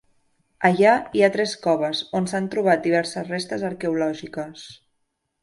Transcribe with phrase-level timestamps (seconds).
[0.69, 4.67] Allà hi ha tres coves on s'han trobat diverses restes arqueològiques.